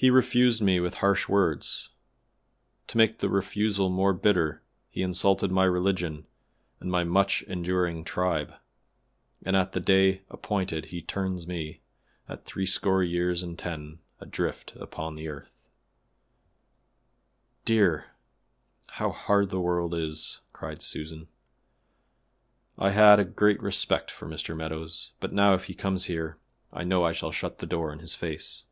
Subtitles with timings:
[0.00, 1.88] "He refused me with harsh words.
[2.86, 6.24] To make the refusal more bitter he insulted my religion
[6.78, 8.54] and my much enduring tribe,
[9.44, 11.80] and at the day appointed he turns me,
[12.28, 18.12] at threescore years and ten, adrift upon the earth." "Eh, dear!
[18.86, 21.26] how hard the world is!" cried Susan;
[22.78, 24.56] "I had a great respect for Mr.
[24.56, 26.38] Meadows, but now if he comes here
[26.72, 28.64] I know I shall shut the door in his face."